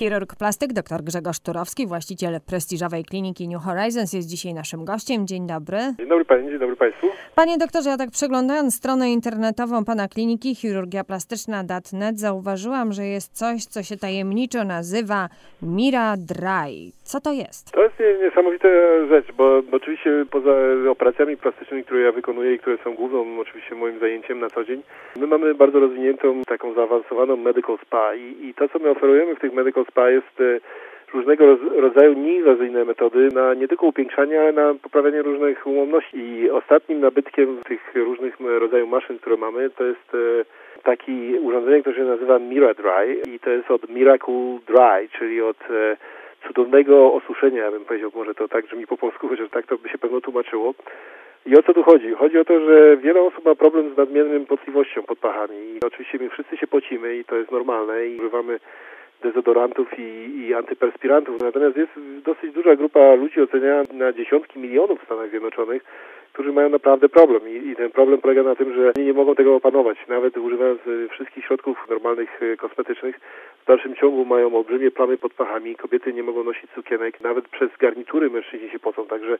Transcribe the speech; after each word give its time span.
Chirurg 0.00 0.36
plastyk 0.36 0.72
dr 0.72 1.02
Grzegorz 1.02 1.40
Turowski, 1.40 1.86
właściciel 1.86 2.40
prestiżowej 2.40 3.04
kliniki 3.04 3.48
New 3.48 3.62
Horizons 3.62 4.12
jest 4.12 4.28
dzisiaj 4.28 4.54
naszym 4.54 4.84
gościem. 4.84 5.26
Dzień 5.26 5.46
dobry. 5.46 5.78
Dzień 5.98 6.08
dobry 6.08 6.24
Pani, 6.24 6.48
dzień 6.50 6.58
dobry 6.58 6.76
Państwu. 6.76 7.06
Panie 7.40 7.58
doktorze, 7.58 7.90
ja 7.90 7.96
tak 7.96 8.10
przeglądając 8.10 8.74
stronę 8.74 9.10
internetową 9.10 9.84
Pana 9.84 10.08
kliniki 10.08 10.54
chirurgiaplastyczna.net 10.54 12.18
zauważyłam, 12.18 12.92
że 12.92 13.04
jest 13.04 13.38
coś, 13.42 13.64
co 13.64 13.82
się 13.82 13.96
tajemniczo 13.96 14.64
nazywa 14.64 15.28
Mira 15.62 16.14
Dry. 16.30 16.70
Co 17.10 17.20
to 17.20 17.32
jest? 17.32 17.72
To 17.72 17.82
jest 17.82 17.94
niesamowita 18.22 18.68
rzecz, 19.08 19.32
bo, 19.32 19.62
bo 19.62 19.76
oczywiście 19.76 20.26
poza 20.30 20.50
operacjami 20.90 21.36
plastycznymi, 21.36 21.84
które 21.84 22.00
ja 22.00 22.12
wykonuję 22.12 22.54
i 22.54 22.58
które 22.58 22.76
są 22.84 22.94
główną 22.94 23.40
oczywiście 23.40 23.74
moim 23.74 23.98
zajęciem 23.98 24.40
na 24.40 24.50
co 24.50 24.64
dzień, 24.64 24.82
my 25.16 25.26
mamy 25.26 25.54
bardzo 25.54 25.80
rozwiniętą, 25.80 26.42
taką 26.46 26.74
zaawansowaną 26.74 27.36
medical 27.36 27.78
spa 27.86 28.14
i, 28.14 28.48
i 28.48 28.54
to, 28.54 28.68
co 28.68 28.78
my 28.78 28.90
oferujemy 28.90 29.36
w 29.36 29.40
tych 29.40 29.52
medical 29.52 29.84
spa 29.90 30.10
jest 30.10 30.40
e, 30.40 30.60
różnego 31.14 31.56
rodzaju 31.76 32.12
nieinwazyjne 32.12 32.84
metody 32.84 33.28
na 33.34 33.54
nie 33.54 33.68
tylko 33.68 33.86
upiększanie, 33.86 34.40
ale 34.40 34.52
na 34.52 34.74
poprawianie 34.82 35.22
różnych 35.22 35.66
umowności. 35.66 36.18
I 36.18 36.50
ostatnim 36.50 37.00
nabytkiem 37.00 37.58
tych 37.64 37.94
różnych 37.94 38.40
rodzajów 38.40 38.90
maszyn, 38.90 39.18
które 39.18 39.36
mamy, 39.36 39.70
to 39.70 39.84
jest 39.84 40.14
e, 40.14 40.44
taki 40.82 41.38
urządzenie, 41.38 41.80
które 41.80 41.96
się 41.96 42.04
nazywa 42.04 42.38
Mira 42.38 42.74
Dry 42.74 43.22
i 43.34 43.40
to 43.40 43.50
jest 43.50 43.70
od 43.70 43.88
Miracle 43.88 44.58
Dry, 44.66 45.08
czyli 45.18 45.42
od 45.42 45.62
e, 45.70 45.96
cudownego 46.46 47.14
osuszenia, 47.14 47.70
bym 47.70 47.84
powiedział, 47.84 48.10
może 48.14 48.34
to 48.34 48.48
tak 48.48 48.66
brzmi 48.66 48.86
po 48.86 48.96
polsku, 48.96 49.28
chociaż 49.28 49.50
tak 49.50 49.66
to 49.66 49.78
by 49.78 49.88
się 49.88 49.98
pewno 49.98 50.20
tłumaczyło. 50.20 50.74
I 51.46 51.56
o 51.56 51.62
co 51.62 51.74
tu 51.74 51.82
chodzi? 51.82 52.12
Chodzi 52.14 52.38
o 52.38 52.44
to, 52.44 52.60
że 52.60 52.96
wiele 52.96 53.20
osób 53.20 53.44
ma 53.44 53.54
problem 53.54 53.94
z 53.94 53.96
nadmiernym 53.96 54.46
potliwością 54.46 55.02
pod 55.02 55.18
pachami. 55.18 55.56
I 55.56 55.80
oczywiście 55.86 56.18
my 56.18 56.30
wszyscy 56.30 56.56
się 56.56 56.66
pocimy 56.66 57.16
i 57.16 57.24
to 57.24 57.36
jest 57.36 57.50
normalne 57.50 58.06
i 58.06 58.18
używamy 58.18 58.60
dezodorantów 59.22 59.98
i, 59.98 60.02
i 60.40 60.54
antyperspirantów. 60.54 61.40
Natomiast 61.40 61.76
jest 61.76 61.92
dosyć 62.24 62.52
duża 62.52 62.76
grupa 62.76 63.14
ludzi 63.14 63.40
oceniana 63.40 63.82
na 63.92 64.12
dziesiątki 64.12 64.58
milionów 64.58 65.00
w 65.00 65.04
Stanach 65.04 65.30
Zjednoczonych, 65.30 65.82
którzy 66.32 66.52
mają 66.52 66.68
naprawdę 66.68 67.08
problem 67.08 67.42
I, 67.48 67.68
i 67.68 67.76
ten 67.76 67.90
problem 67.90 68.20
polega 68.20 68.42
na 68.42 68.54
tym, 68.54 68.74
że 68.74 68.92
nie 69.04 69.12
mogą 69.12 69.34
tego 69.34 69.56
opanować. 69.56 69.98
Nawet 70.08 70.36
używając 70.36 70.86
y, 70.86 71.08
wszystkich 71.08 71.44
środków 71.44 71.86
normalnych 71.90 72.42
y, 72.42 72.56
kosmetycznych, 72.56 73.20
w 73.62 73.66
dalszym 73.66 73.94
ciągu 73.94 74.24
mają 74.24 74.56
olbrzymie 74.56 74.90
plamy 74.90 75.18
pod 75.18 75.34
pachami. 75.34 75.76
Kobiety 75.76 76.12
nie 76.12 76.22
mogą 76.22 76.44
nosić 76.44 76.70
sukienek, 76.70 77.20
nawet 77.20 77.48
przez 77.48 77.70
garnitury 77.78 78.30
mężczyźni 78.30 78.70
się 78.70 78.78
pocą. 78.78 79.06
Także 79.06 79.38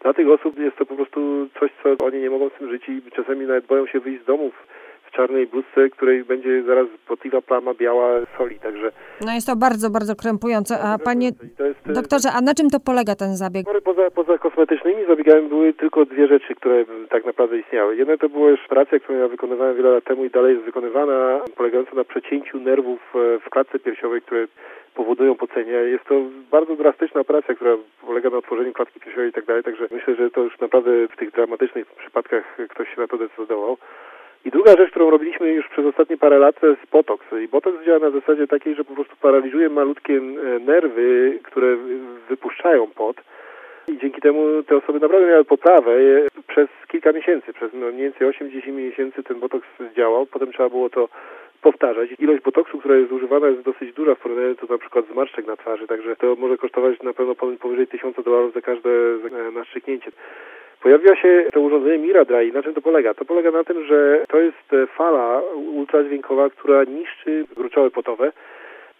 dla 0.00 0.12
tych 0.12 0.28
osób 0.28 0.58
jest 0.58 0.76
to 0.76 0.86
po 0.86 0.96
prostu 0.96 1.48
coś, 1.60 1.70
co 1.82 2.04
oni 2.06 2.18
nie 2.20 2.30
mogą 2.30 2.48
z 2.48 2.52
tym 2.52 2.70
żyć 2.70 2.88
i 2.88 3.02
czasami 3.10 3.46
nawet 3.46 3.66
boją 3.66 3.86
się 3.86 4.00
wyjść 4.00 4.22
z 4.22 4.24
domów 4.24 4.66
czarnej 5.12 5.46
bluzce, 5.46 5.90
której 5.90 6.24
będzie 6.24 6.62
zaraz 6.62 6.86
potliwa 7.08 7.40
plama 7.42 7.74
biała 7.74 8.08
soli, 8.38 8.58
także... 8.58 8.92
No 9.20 9.34
jest 9.34 9.46
to 9.46 9.56
bardzo, 9.56 9.90
bardzo 9.90 10.14
krępujące. 10.16 10.78
A 10.80 10.98
panie 10.98 11.26
jest, 11.26 11.92
doktorze, 11.92 12.28
a 12.36 12.40
na 12.40 12.54
czym 12.54 12.70
to 12.70 12.80
polega 12.80 13.14
ten 13.14 13.36
zabieg? 13.36 13.66
Poza, 13.84 14.10
poza 14.10 14.38
kosmetycznymi 14.38 15.06
zabiegami 15.06 15.48
były 15.48 15.72
tylko 15.72 16.04
dwie 16.04 16.26
rzeczy, 16.26 16.54
które 16.54 16.84
tak 17.10 17.24
naprawdę 17.24 17.58
istniały. 17.58 17.96
Jedna 17.96 18.16
to 18.16 18.28
była 18.28 18.50
już 18.50 18.64
operacja, 18.66 18.98
którą 19.00 19.18
ja 19.18 19.28
wykonywałem 19.28 19.76
wiele 19.76 19.90
lat 19.90 20.04
temu 20.04 20.24
i 20.24 20.30
dalej 20.30 20.52
jest 20.52 20.64
wykonywana, 20.64 21.40
polegająca 21.56 21.94
na 21.94 22.04
przecięciu 22.04 22.60
nerwów 22.60 23.00
e, 23.14 23.38
w 23.38 23.50
klatce 23.50 23.78
piersiowej, 23.78 24.22
które 24.22 24.46
powodują 24.94 25.34
pocenie. 25.34 25.72
Jest 25.72 26.04
to 26.04 26.14
bardzo 26.50 26.76
drastyczna 26.76 27.20
operacja, 27.20 27.54
która 27.54 27.76
polega 28.06 28.30
na 28.30 28.36
otworzeniu 28.36 28.72
klatki 28.72 29.00
piersiowej 29.00 29.28
i 29.30 29.32
tak 29.32 29.44
dalej, 29.44 29.62
także 29.62 29.88
myślę, 29.90 30.14
że 30.14 30.30
to 30.30 30.40
już 30.40 30.60
naprawdę 30.60 31.08
w 31.08 31.16
tych 31.16 31.30
dramatycznych 31.30 31.86
przypadkach 31.86 32.56
ktoś 32.68 32.94
się 32.94 33.00
na 33.00 33.06
to 33.06 33.18
decydował. 33.18 33.76
I 34.44 34.50
druga 34.50 34.76
rzecz, 34.76 34.90
którą 34.90 35.10
robiliśmy 35.10 35.52
już 35.52 35.68
przez 35.68 35.86
ostatnie 35.86 36.16
parę 36.16 36.38
lat, 36.38 36.60
to 36.60 36.66
jest 36.66 36.86
botoks. 36.92 37.26
I 37.44 37.48
botoks 37.48 37.84
działa 37.84 37.98
na 37.98 38.10
zasadzie 38.10 38.46
takiej, 38.46 38.74
że 38.74 38.84
po 38.84 38.94
prostu 38.94 39.16
paraliżuje 39.16 39.68
malutkie 39.68 40.16
e, 40.16 40.58
nerwy, 40.58 41.38
które 41.42 41.76
wypuszczają 42.28 42.86
pot. 42.86 43.16
I 43.88 43.98
dzięki 43.98 44.20
temu 44.20 44.62
te 44.62 44.76
osoby 44.76 45.00
naprawdę 45.00 45.26
miały 45.26 45.44
poprawę 45.44 45.90
przez 46.48 46.68
kilka 46.88 47.12
miesięcy. 47.12 47.52
Przez 47.52 47.72
no, 47.72 47.86
mniej 47.86 48.02
więcej 48.02 48.28
8-10 48.28 48.72
miesięcy 48.72 49.22
ten 49.22 49.40
botoks 49.40 49.68
działał. 49.96 50.26
Potem 50.26 50.52
trzeba 50.52 50.68
było 50.68 50.90
to 50.90 51.08
powtarzać. 51.62 52.10
Ilość 52.18 52.42
botoksu, 52.42 52.78
która 52.78 52.96
jest 52.96 53.12
używana 53.12 53.46
jest 53.46 53.62
dosyć 53.62 53.92
duża 53.92 54.14
w 54.14 54.18
porównaniu 54.18 54.54
do 54.54 54.66
na 54.66 54.78
przykład 54.78 55.04
zmarszczek 55.12 55.46
na 55.46 55.56
twarzy, 55.56 55.86
także 55.86 56.16
to 56.16 56.36
może 56.38 56.56
kosztować 56.56 57.02
na 57.02 57.12
pewno 57.12 57.34
powyżej 57.34 57.86
1000 57.86 58.16
dolarów 58.24 58.54
za 58.54 58.60
każde 58.60 58.90
naszczyknięcie. 59.54 60.10
Pojawiła 60.82 61.16
się 61.16 61.46
to 61.52 61.60
urządzenie 61.60 61.98
Miradry. 61.98 62.52
Na 62.52 62.62
czym 62.62 62.74
to 62.74 62.80
polega? 62.80 63.14
To 63.14 63.24
polega 63.24 63.50
na 63.50 63.64
tym, 63.64 63.84
że 63.84 64.24
to 64.28 64.38
jest 64.38 64.72
e, 64.72 64.86
fala 64.86 65.42
ultradźwiękowa, 65.74 66.50
która 66.50 66.84
niszczy 66.84 67.44
gruczoły 67.56 67.90
potowe 67.90 68.32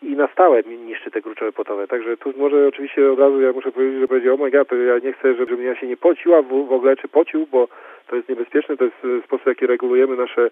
i 0.03 0.17
na 0.17 0.29
stałe 0.29 0.63
niszczy 0.63 1.11
te 1.11 1.21
gruczoły 1.21 1.53
potowe. 1.53 1.87
Także 1.89 2.17
tu 2.17 2.33
może 2.37 2.69
oczywiście 2.69 3.13
od 3.13 3.19
razu 3.19 3.41
ja 3.41 3.53
muszę 3.53 3.73
powiedzieć, 3.73 4.01
że 4.01 4.07
będzie, 4.07 4.33
oh 4.33 4.45
my 4.45 4.51
god, 4.51 4.69
to 4.69 4.77
ja 4.77 4.99
nie 4.99 5.13
chcę, 5.13 5.35
żebym 5.35 5.63
ja 5.63 5.77
się 5.77 5.87
nie 5.87 5.97
pociła 5.97 6.43
w, 6.43 6.49
w 6.49 6.73
ogóle, 6.73 6.97
czy 6.97 7.09
pocił, 7.09 7.47
bo 7.53 7.69
to 8.09 8.17
jest 8.17 8.29
niebezpieczne, 8.29 8.77
to 8.77 8.85
jest 8.85 8.97
e, 9.05 9.23
sposób, 9.23 9.45
w 9.45 9.49
jaki 9.49 9.67
regulujemy 9.67 10.17
nasze 10.17 10.51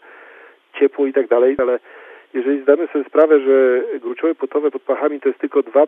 ciepło 0.81 1.07
i 1.07 1.13
tak 1.13 1.29
dalej, 1.29 1.55
ale 1.59 1.79
jeżeli 2.35 2.63
zdamy 2.63 2.87
sobie 2.87 3.05
sprawę, 3.05 3.41
że 3.41 3.83
gruczoły 3.99 4.35
potowe 4.35 4.71
pod 4.71 4.83
pachami 4.83 5.21
to 5.21 5.29
jest 5.29 5.41
tylko 5.41 5.61
2% 5.61 5.87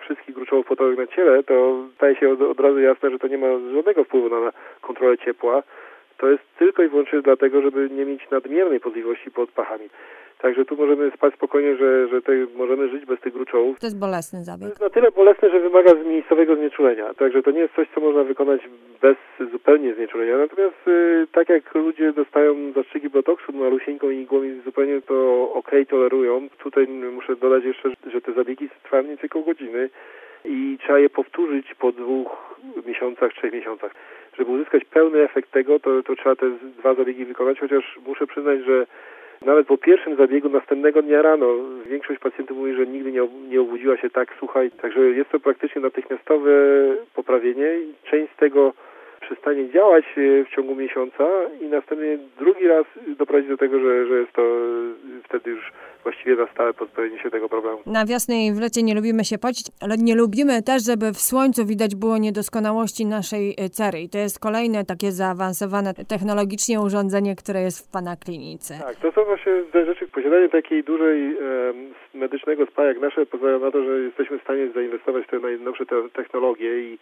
wszystkich 0.00 0.34
gruczołów 0.34 0.66
potowych 0.66 0.98
na 0.98 1.06
ciele, 1.06 1.42
to 1.42 1.84
staje 1.94 2.16
się 2.16 2.30
od, 2.30 2.40
od 2.42 2.60
razu 2.60 2.80
jasne, 2.80 3.10
że 3.10 3.18
to 3.18 3.26
nie 3.28 3.38
ma 3.38 3.46
żadnego 3.74 4.04
wpływu 4.04 4.28
na 4.28 4.52
kontrolę 4.80 5.18
ciepła. 5.18 5.62
To 6.18 6.30
jest 6.30 6.42
tylko 6.58 6.82
i 6.82 6.88
wyłącznie 6.88 7.22
dlatego, 7.22 7.62
żeby 7.62 7.90
nie 7.90 8.04
mieć 8.04 8.30
nadmiernej 8.30 8.80
podliwości 8.80 9.30
pod 9.30 9.50
pachami. 9.50 9.88
Także 10.42 10.64
tu 10.64 10.76
możemy 10.76 11.10
spać 11.10 11.34
spokojnie, 11.34 11.76
że, 11.76 12.08
że 12.08 12.20
tutaj 12.20 12.46
możemy 12.56 12.88
żyć 12.88 13.04
bez 13.04 13.20
tych 13.20 13.32
gruczołów. 13.32 13.78
To 13.80 13.86
jest 13.86 13.98
bolesny 13.98 14.44
zabieg. 14.44 14.60
To 14.60 14.68
jest 14.68 14.80
na 14.80 14.90
tyle 14.90 15.10
bolesny, 15.10 15.50
że 15.50 15.60
wymaga 15.60 15.94
miejscowego 15.94 16.56
znieczulenia. 16.56 17.14
Także 17.14 17.42
to 17.42 17.50
nie 17.50 17.60
jest 17.60 17.74
coś, 17.74 17.88
co 17.94 18.00
można 18.00 18.24
wykonać 18.24 18.60
bez 19.02 19.16
zupełnie 19.52 19.94
znieczulenia. 19.94 20.38
Natomiast 20.38 20.88
y, 20.88 21.26
tak 21.32 21.48
jak 21.48 21.74
ludzie 21.74 22.12
dostają 22.12 22.72
zastrzyki 22.72 23.10
botoksu 23.10 23.52
malusieńką 23.52 24.10
igłą 24.10 24.42
i 24.42 24.60
zupełnie 24.64 25.02
to 25.02 25.48
ok 25.52 25.70
tolerują, 25.88 26.48
tutaj 26.58 26.88
muszę 26.88 27.36
dodać 27.36 27.64
jeszcze, 27.64 27.90
że 28.12 28.20
te 28.20 28.32
zabiegi 28.32 28.68
trwają 28.82 29.02
więcej 29.02 29.30
około 29.30 29.44
godziny 29.44 29.90
i 30.44 30.78
trzeba 30.82 30.98
je 30.98 31.10
powtórzyć 31.10 31.74
po 31.74 31.92
dwóch 31.92 32.60
miesiącach, 32.86 33.32
trzech 33.32 33.52
miesiącach. 33.52 33.94
Żeby 34.38 34.50
uzyskać 34.50 34.84
pełny 34.84 35.22
efekt 35.22 35.50
tego, 35.50 35.80
to, 35.80 36.02
to 36.02 36.16
trzeba 36.16 36.36
te 36.36 36.50
dwa 36.78 36.94
zabiegi 36.94 37.24
wykonać, 37.24 37.60
chociaż 37.60 37.98
muszę 38.06 38.26
przyznać, 38.26 38.60
że 38.60 38.86
nawet 39.46 39.66
po 39.66 39.78
pierwszym 39.78 40.16
zabiegu 40.16 40.48
następnego 40.48 41.02
dnia 41.02 41.22
rano 41.22 41.46
większość 41.86 42.20
pacjentów 42.20 42.56
mówi, 42.56 42.74
że 42.74 42.86
nigdy 42.86 43.12
nie, 43.12 43.28
nie 43.48 43.60
obudziła 43.60 43.96
się 43.96 44.10
tak 44.10 44.34
sucha, 44.40 44.60
także 44.82 45.00
jest 45.00 45.30
to 45.30 45.40
praktycznie 45.40 45.82
natychmiastowe 45.82 46.50
poprawienie. 47.14 47.66
Część 48.04 48.32
z 48.32 48.36
tego 48.36 48.72
przestanie 49.22 49.70
działać 49.70 50.04
e, 50.04 50.44
w 50.44 50.48
ciągu 50.54 50.74
miesiąca 50.74 51.24
i 51.60 51.64
następnie 51.64 52.18
drugi 52.38 52.68
raz 52.68 52.86
doprowadzi 53.18 53.48
do 53.48 53.56
tego, 53.56 53.80
że, 53.80 54.06
że 54.06 54.14
jest 54.20 54.32
to 54.32 54.42
wtedy 55.24 55.50
już 55.50 55.72
właściwie 56.02 56.36
na 56.36 56.46
stałe 56.46 56.74
pozbawienie 56.74 57.18
się 57.18 57.30
tego 57.30 57.48
problemu. 57.48 57.78
Na 57.86 58.06
wiosnę 58.06 58.46
i 58.46 58.52
w 58.52 58.60
lecie 58.60 58.82
nie 58.82 58.94
lubimy 58.94 59.24
się 59.24 59.38
pocić, 59.38 59.66
ale 59.80 59.96
nie 59.96 60.14
lubimy 60.14 60.62
też, 60.62 60.84
żeby 60.86 61.12
w 61.12 61.20
słońcu 61.20 61.66
widać 61.66 61.94
było 61.94 62.18
niedoskonałości 62.18 63.06
naszej 63.06 63.54
e, 63.58 63.68
cery. 63.68 64.00
I 64.00 64.08
to 64.08 64.18
jest 64.18 64.40
kolejne 64.40 64.84
takie 64.84 65.12
zaawansowane 65.12 65.94
technologicznie 65.94 66.80
urządzenie, 66.80 67.36
które 67.36 67.60
jest 67.60 67.88
w 67.88 67.92
Pana 67.92 68.16
klinice. 68.16 68.74
Tak, 68.86 68.96
to 68.96 69.12
są 69.12 69.24
właśnie 69.24 69.52
te 69.72 69.86
rzeczy. 69.86 70.08
Posiadanie 70.08 70.48
takiej 70.48 70.84
dużej 70.84 71.18
e, 71.32 71.38
medycznego 72.14 72.66
spa 72.66 72.84
jak 72.84 73.00
nasze 73.00 73.26
pozwala 73.26 73.58
na 73.58 73.70
to, 73.70 73.84
że 73.84 74.00
jesteśmy 74.00 74.38
w 74.38 74.42
stanie 74.42 74.70
zainwestować 74.74 75.24
w 75.24 75.30
te 75.30 75.38
najnowsze 75.38 75.86
te 75.86 76.08
technologie 76.08 76.80
i 76.80 76.98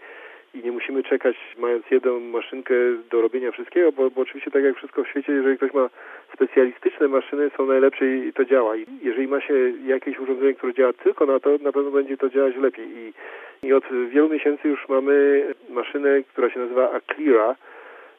i 0.54 0.58
nie 0.64 0.72
musimy 0.72 1.02
czekać, 1.02 1.36
mając 1.58 1.90
jedną 1.90 2.20
maszynkę 2.20 2.74
do 3.10 3.20
robienia 3.20 3.52
wszystkiego, 3.52 3.92
bo, 3.92 4.10
bo 4.10 4.20
oczywiście 4.20 4.50
tak 4.50 4.64
jak 4.64 4.76
wszystko 4.76 5.04
w 5.04 5.08
świecie, 5.08 5.32
jeżeli 5.32 5.56
ktoś 5.56 5.72
ma 5.74 5.90
specjalistyczne 6.34 7.08
maszyny, 7.08 7.50
są 7.56 7.66
najlepsze 7.66 8.16
i 8.16 8.32
to 8.32 8.44
działa. 8.44 8.76
I 8.76 8.86
jeżeli 9.02 9.28
ma 9.28 9.40
się 9.40 9.54
jakieś 9.86 10.18
urządzenie, 10.18 10.54
które 10.54 10.74
działa 10.74 10.92
tylko 10.92 11.26
na 11.26 11.40
to, 11.40 11.50
na 11.62 11.72
pewno 11.72 11.90
będzie 11.90 12.16
to 12.16 12.28
działać 12.28 12.56
lepiej. 12.56 12.86
I, 12.96 13.12
i 13.66 13.72
od 13.72 13.84
wielu 14.10 14.28
miesięcy 14.28 14.68
już 14.68 14.88
mamy 14.88 15.44
maszynę, 15.68 16.22
która 16.22 16.50
się 16.50 16.60
nazywa 16.60 16.92
Aclira, 16.92 17.56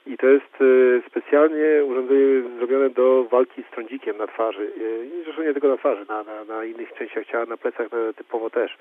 i 0.06 0.18
to 0.18 0.28
jest 0.28 0.56
e, 0.62 1.10
specjalnie 1.10 1.86
urządzenie 1.86 2.42
zrobione 2.58 2.90
do 2.90 3.24
walki 3.24 3.64
z 3.64 3.72
trądzikiem 3.72 4.18
na 4.18 4.28
twarzy. 4.28 4.62
E, 4.62 5.24
zresztą 5.24 5.44
nie 5.44 5.54
tylko 5.54 5.68
na 5.68 5.78
twarzy, 5.78 6.06
na, 6.10 6.24
na, 6.24 6.44
na 6.46 6.66
innych 6.66 6.94
częściach 6.94 7.26
ciała, 7.26 7.46
na 7.46 7.58
plecach 7.58 7.88
typowo 8.16 8.50
też. 8.50 8.78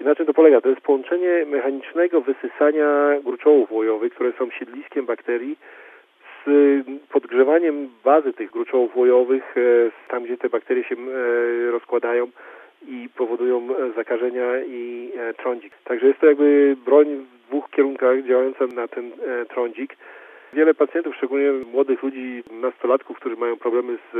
I 0.00 0.04
na 0.04 0.14
czym 0.14 0.26
to 0.26 0.34
polega? 0.34 0.60
To 0.60 0.68
jest 0.68 0.80
połączenie 0.80 1.46
mechanicznego 1.46 2.20
wysysania 2.20 3.20
gruczołów 3.24 3.72
łojowych, 3.72 4.14
które 4.14 4.32
są 4.32 4.50
siedliskiem 4.50 5.06
bakterii, 5.06 5.56
z 6.46 6.50
podgrzewaniem 7.08 7.88
bazy 8.04 8.32
tych 8.32 8.50
gruczołów 8.50 8.96
łojowych, 8.96 9.54
e, 9.56 9.60
tam 10.08 10.24
gdzie 10.24 10.36
te 10.36 10.48
bakterie 10.48 10.84
się 10.84 10.94
e, 10.94 11.70
rozkładają 11.70 12.26
i 12.88 13.08
powodują 13.16 13.56
e, 13.56 13.92
zakażenia 13.96 14.60
i 14.66 15.12
trądzik. 15.36 15.72
Także 15.84 16.06
jest 16.06 16.20
to 16.20 16.26
jakby 16.26 16.76
broń 16.84 17.06
w 17.06 17.48
dwóch 17.48 17.70
kierunkach 17.70 18.22
działająca 18.22 18.66
na 18.66 18.88
ten 18.88 19.10
trądzik. 19.48 19.96
Wiele 20.52 20.74
pacjentów, 20.74 21.16
szczególnie 21.16 21.52
młodych 21.72 22.02
ludzi, 22.02 22.42
nastolatków, 22.50 23.16
którzy 23.16 23.36
mają 23.36 23.56
problemy 23.56 23.98
z, 24.12 24.16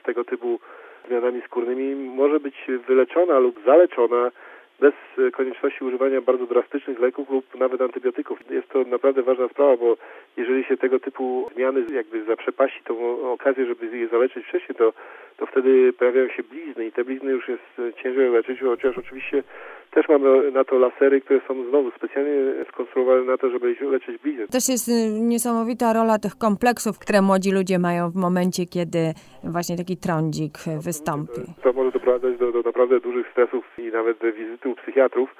z 0.00 0.02
tego 0.02 0.24
typu 0.24 0.60
zmianami 1.08 1.42
skórnymi, 1.46 1.94
może 1.94 2.40
być 2.40 2.66
wyleczona 2.86 3.38
lub 3.38 3.64
zaleczona 3.64 4.30
bez 4.80 4.94
konieczności 5.32 5.84
używania 5.84 6.20
bardzo 6.20 6.46
drastycznych 6.46 7.00
leków 7.00 7.30
lub 7.30 7.44
nawet 7.54 7.80
antybiotyków. 7.80 8.50
Jest 8.50 8.68
to 8.68 8.84
naprawdę 8.84 9.22
ważna 9.22 9.48
sprawa, 9.48 9.76
bo 9.76 9.96
jeżeli 10.36 10.64
się 10.64 10.76
tego 10.76 11.00
typu 11.00 11.50
zmiany 11.54 11.84
jakby 11.94 12.24
zaprzepaści 12.24 12.80
tą 12.84 13.22
okazję, 13.32 13.66
żeby 13.66 13.98
je 13.98 14.08
zaleczyć 14.08 14.46
wcześniej, 14.46 14.76
to, 14.78 14.92
to 15.36 15.46
wtedy 15.46 15.92
pojawiają 15.92 16.28
się 16.28 16.42
blizny 16.42 16.86
i 16.86 16.92
te 16.92 17.04
blizny 17.04 17.30
już 17.30 17.48
jest 17.48 17.96
ciężej 18.02 18.30
leczyć, 18.30 18.60
chociaż 18.60 18.98
oczywiście 18.98 19.42
też 19.90 20.08
mamy 20.08 20.50
na 20.52 20.64
to 20.64 20.78
lasery, 20.78 21.20
które 21.20 21.40
są 21.48 21.68
znowu 21.68 21.90
specjalnie 21.90 22.64
skonstruowane 22.72 23.22
na 23.22 23.38
to, 23.38 23.50
żeby 23.50 23.76
leczyć 23.80 24.22
blizny. 24.22 24.48
Też 24.48 24.68
jest 24.68 24.88
y, 24.88 24.92
niesamowita 25.20 25.92
rola 25.92 26.18
tych 26.18 26.38
kompleksów, 26.38 26.98
które 26.98 27.22
młodzi 27.22 27.52
ludzie 27.52 27.78
mają 27.78 28.10
w 28.10 28.16
momencie, 28.16 28.66
kiedy 28.66 29.12
właśnie 29.44 29.76
taki 29.76 29.96
trądzik 29.96 30.58
wystąpi. 30.84 31.40
To 31.62 31.72
może 31.72 31.90
doprowadzać 31.90 32.38
do, 32.38 32.52
do 32.52 32.62
naprawdę 32.62 33.00
dużych 33.00 33.30
stresów 33.32 33.64
i 33.78 33.82
nawet 33.82 34.18
wizyty 34.36 34.68
u 34.70 34.74
psychiatrów. 34.74 35.34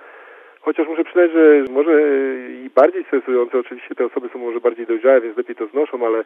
Chociaż 0.60 0.88
muszę 0.88 1.04
przyznać, 1.04 1.30
że 1.32 1.64
może 1.72 1.92
i 2.64 2.70
bardziej 2.74 3.04
stresujące, 3.04 3.58
oczywiście 3.58 3.94
te 3.94 4.04
osoby 4.04 4.28
są 4.32 4.38
może 4.38 4.60
bardziej 4.60 4.86
dojrzałe, 4.86 5.20
więc 5.20 5.36
lepiej 5.36 5.56
to 5.56 5.66
znoszą, 5.66 6.06
ale 6.06 6.24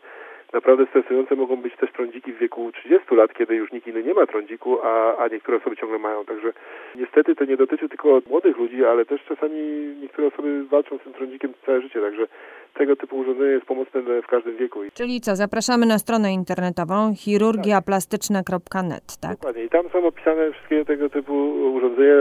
naprawdę 0.55 0.87
stresujące 0.87 1.37
mogą 1.37 1.57
być 1.57 1.77
też 1.77 1.93
trądziki 1.93 2.33
w 2.33 2.39
wieku 2.39 2.73
30 2.73 3.15
lat, 3.15 3.35
kiedy 3.35 3.55
już 3.55 3.73
nikt 3.73 3.87
inny 3.87 4.03
nie 4.03 4.15
ma 4.15 4.27
trądziku, 4.27 4.79
a, 4.83 5.17
a 5.17 5.29
niektóre 5.29 5.59
osoby 5.59 5.77
ciągle 5.77 5.99
mają. 5.99 6.25
Także 6.25 6.53
niestety 6.95 7.35
to 7.35 7.45
nie 7.45 7.57
dotyczy 7.57 7.89
tylko 7.89 8.21
młodych 8.31 8.59
ludzi, 8.59 8.85
ale 8.85 9.05
też 9.05 9.25
czasami 9.29 9.61
niektóre 10.03 10.29
osoby 10.29 10.65
walczą 10.65 10.99
z 10.99 11.03
tym 11.03 11.13
trądzikiem 11.13 11.53
całe 11.67 11.81
życie, 11.81 12.01
także 12.01 12.27
tego 12.75 12.97
typu 12.97 13.17
urządzenie 13.17 13.51
jest 13.51 13.67
pomocne 13.67 14.03
w 14.23 14.27
każdym 14.27 14.57
wieku. 14.57 14.81
Czyli 14.95 15.21
co, 15.21 15.37
zapraszamy 15.37 15.87
na 15.87 15.99
stronę 15.99 16.33
internetową 16.33 17.15
chirurgiaplastyczna.net, 17.15 19.07
tak? 19.21 19.31
Dokładnie. 19.31 19.65
I 19.65 19.69
tam 19.69 19.89
są 19.89 20.07
opisane 20.07 20.53
wszystkie 20.53 20.85
tego 20.85 21.11
typu 21.11 21.35
urządzenia. 21.75 22.15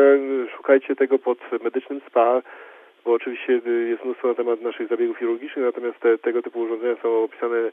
Szukajcie 0.58 0.96
tego 0.96 1.20
pod 1.20 1.38
medycznym 1.64 2.02
spa, 2.08 2.42
bo 3.06 3.14
oczywiście 3.14 3.62
jest 3.90 4.06
mnóstwo 4.06 4.28
na 4.28 4.34
temat 4.34 4.62
naszych 4.62 4.88
zabiegów 4.88 5.18
chirurgicznych, 5.18 5.66
natomiast 5.66 6.00
te, 6.00 6.18
tego 6.18 6.42
typu 6.42 6.60
urządzenia 6.60 6.96
są 7.02 7.24
opisane 7.24 7.72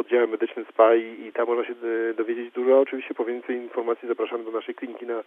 oddziałem 0.00 0.30
medycznym 0.30 0.64
SPA 0.70 0.94
i, 0.94 1.26
i 1.26 1.32
tam 1.32 1.46
można 1.46 1.64
się 1.64 1.74
e, 2.10 2.14
dowiedzieć 2.14 2.52
dużo. 2.52 2.80
Oczywiście 2.80 3.14
po 3.14 3.24
więcej 3.24 3.56
informacji 3.56 4.08
zapraszamy 4.08 4.44
do 4.44 4.50
naszej 4.50 4.74
kliniki 4.74 5.06
na, 5.06 5.22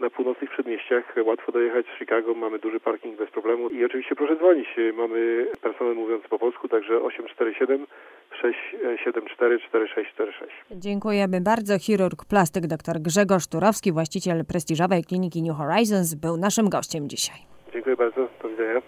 na 0.00 0.10
północnych 0.10 0.50
przedmieściach. 0.50 1.14
Łatwo 1.24 1.52
dojechać 1.52 1.86
z 1.86 1.98
Chicago, 1.98 2.34
mamy 2.34 2.58
duży 2.58 2.80
parking 2.80 3.18
bez 3.18 3.30
problemu 3.30 3.68
i 3.68 3.84
oczywiście 3.84 4.14
proszę 4.14 4.36
dzwonić. 4.36 4.68
Mamy 4.94 5.46
personel 5.62 5.94
mówiący 5.94 6.28
po 6.28 6.38
polsku, 6.38 6.68
także 6.68 7.02
847 7.02 7.86
674 8.40 9.58
4646. 9.58 10.52
Dziękujemy 10.70 11.40
bardzo. 11.40 11.78
Chirurg 11.78 12.24
plastyk 12.24 12.66
dr 12.66 13.00
Grzegorz 13.00 13.46
Turowski, 13.46 13.92
właściciel 13.92 14.44
prestiżowej 14.44 15.04
kliniki 15.04 15.42
New 15.42 15.56
Horizons, 15.56 16.14
był 16.14 16.36
naszym 16.36 16.68
gościem 16.68 17.08
dzisiaj. 17.08 17.36
Dziękuję 17.72 17.96
bardzo. 17.96 18.28
Do 18.42 18.48
widzenia. 18.48 18.82